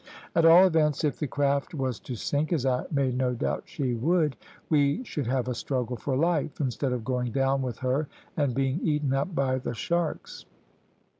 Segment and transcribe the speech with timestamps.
[0.33, 3.93] At all events, if the craft was to sink, as I made no doubt she
[3.93, 4.35] would,
[4.67, 8.79] we should have a struggle for life, instead of going down with her and being
[8.81, 10.45] eaten up by the sharks.